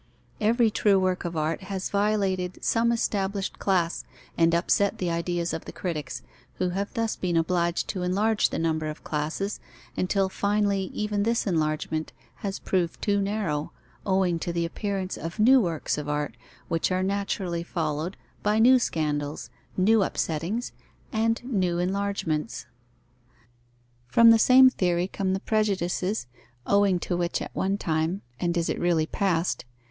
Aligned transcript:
Every 0.39 0.71
true 0.71 0.99
work 0.99 1.25
of 1.25 1.37
art 1.37 1.61
has 1.65 1.91
violated 1.91 2.63
some 2.65 2.91
established 2.91 3.59
class 3.59 4.03
and 4.35 4.55
upset 4.55 4.97
the 4.97 5.11
ideas 5.11 5.53
of 5.53 5.65
the 5.65 5.71
critics, 5.71 6.23
who 6.55 6.69
have 6.69 6.95
thus 6.95 7.15
been 7.15 7.37
obliged 7.37 7.87
to 7.89 8.01
enlarge 8.01 8.49
the 8.49 8.57
number 8.57 8.87
of 8.87 9.03
classes, 9.03 9.59
until 9.95 10.27
finally 10.27 10.85
even 10.91 11.21
this 11.21 11.45
enlargement 11.45 12.13
has 12.37 12.57
proved 12.57 12.99
too 12.99 13.21
narrow, 13.21 13.73
owing 14.03 14.39
to 14.39 14.51
the 14.51 14.65
appearance 14.65 15.17
of 15.17 15.37
new 15.37 15.61
works 15.61 15.99
of 15.99 16.09
art, 16.09 16.35
which 16.67 16.91
are 16.91 17.03
naturally 17.03 17.61
followed 17.61 18.17
by 18.41 18.57
new 18.57 18.79
scandals, 18.79 19.51
new 19.77 19.99
upsettings, 19.99 20.71
and 21.13 21.43
new 21.43 21.77
enlargements. 21.77 22.65
From 24.07 24.31
the 24.31 24.39
same 24.39 24.67
theory 24.71 25.07
come 25.07 25.33
the 25.33 25.39
prejudices, 25.39 26.25
owing 26.65 26.97
to 27.01 27.15
which 27.15 27.39
at 27.39 27.55
one 27.55 27.77
time 27.77 28.23
(and 28.39 28.57
is 28.57 28.67
it 28.67 28.79
really 28.79 29.05
passed?) 29.05 29.63